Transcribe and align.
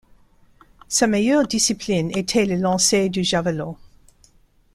Sa 0.87 1.05
meilleure 1.05 1.45
discipline 1.47 2.09
était 2.17 2.47
le 2.47 2.55
lancer 2.55 3.07
du 3.09 3.23
javelot. 3.23 3.77